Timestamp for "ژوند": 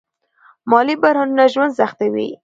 1.53-1.73